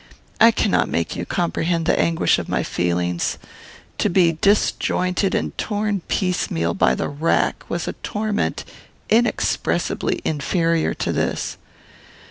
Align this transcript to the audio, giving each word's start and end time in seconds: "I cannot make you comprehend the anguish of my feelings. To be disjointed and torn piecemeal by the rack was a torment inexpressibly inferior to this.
"I 0.39 0.49
cannot 0.49 0.89
make 0.89 1.15
you 1.15 1.27
comprehend 1.27 1.85
the 1.85 1.99
anguish 1.99 2.39
of 2.39 2.49
my 2.49 2.63
feelings. 2.63 3.37
To 3.99 4.09
be 4.09 4.31
disjointed 4.41 5.35
and 5.35 5.55
torn 5.59 6.01
piecemeal 6.07 6.73
by 6.73 6.95
the 6.95 7.07
rack 7.07 7.63
was 7.69 7.87
a 7.87 7.93
torment 7.93 8.65
inexpressibly 9.11 10.19
inferior 10.25 10.95
to 10.95 11.11
this. 11.13 11.57